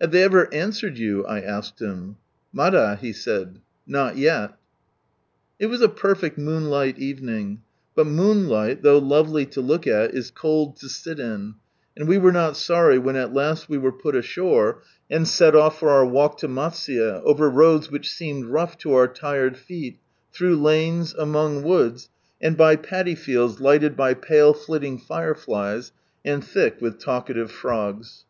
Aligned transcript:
"Have 0.00 0.12
they 0.12 0.22
ever 0.22 0.46
answered 0.54 0.96
you?" 0.96 1.26
I 1.26 1.40
asked 1.40 1.82
him. 1.82 2.18
"Mada," 2.52 2.94
he 2.94 3.12
said," 3.12 3.58
Not 3.96 4.16
yet." 4.16 4.52
It 5.58 5.66
was 5.66 5.80
a 5.80 5.88
perfect 5.88 6.38
moonlight 6.38 7.00
evening. 7.00 7.62
But 7.96 8.06
moonlight, 8.06 8.84
though 8.84 8.98
lovely 8.98 9.44
to 9.46 9.60
look 9.60 9.88
at, 9.88 10.14
is 10.14 10.30
cold 10.30 10.76
to 10.76 10.88
sit 10.88 11.18
in, 11.18 11.54
and 11.96 12.06
we 12.06 12.16
were 12.16 12.30
not 12.30 12.56
sorry 12.56 12.96
when 12.96 13.16
at 13.16 13.32
last 13.34 13.68
we 13.68 13.76
were 13.76 13.90
put 13.90 14.14
ashore, 14.14 14.82
and 15.10 15.26
set 15.26 15.56
off 15.56 15.80
for 15.80 15.90
our 15.90 16.06
walk 16.06 16.38
to 16.38 16.46
Matsuye, 16.48 17.20
over 17.24 17.50
roads 17.50 17.90
which 17.90 18.08
seemed 18.12 18.44
rough 18.44 18.78
to 18.78 18.92
our 18.94 19.12
lired 19.20 19.56
feet, 19.56 19.98
through 20.32 20.62
lanes, 20.62 21.12
among 21.12 21.64
woods, 21.64 22.08
and 22.40 22.56
by 22.56 22.76
paddy 22.76 23.16
fields 23.16 23.58
lighted 23.60 23.96
by 23.96 24.14
pale 24.14 24.54
flitting 24.54 24.96
fireflies 24.98 25.90
and 26.24 26.44
thick 26.44 26.80
with 26.80 27.00
talkative 27.00 27.50
frogs. 27.50 28.24